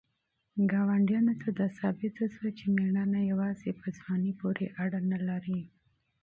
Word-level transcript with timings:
ګاونډیانو 0.71 1.33
ته 1.41 1.65
ثابته 1.77 2.25
شوه 2.33 2.49
چې 2.57 2.65
مېړانه 2.75 3.19
یوازې 3.31 3.69
په 3.79 3.87
ځوانۍ 3.97 4.31
پورې 4.41 4.65
اړه 4.83 4.99
نه 5.11 5.19
لري. 5.27 5.59